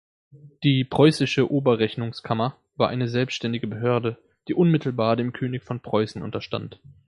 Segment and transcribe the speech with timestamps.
[0.63, 6.79] Die "preußische Oberrechnungskammer" war eine selbständige Behörde, die unmittelbar dem König von Preußen unterstand.